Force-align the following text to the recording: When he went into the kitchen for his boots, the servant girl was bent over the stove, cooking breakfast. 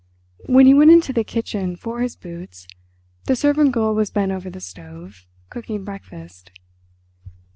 When 0.47 0.65
he 0.65 0.73
went 0.73 0.89
into 0.89 1.13
the 1.13 1.23
kitchen 1.23 1.75
for 1.75 1.99
his 2.01 2.15
boots, 2.15 2.65
the 3.25 3.35
servant 3.35 3.71
girl 3.71 3.93
was 3.93 4.09
bent 4.09 4.31
over 4.31 4.49
the 4.49 4.59
stove, 4.59 5.27
cooking 5.51 5.83
breakfast. 5.83 6.49